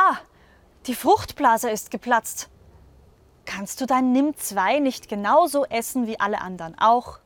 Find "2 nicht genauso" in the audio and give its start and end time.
4.36-5.64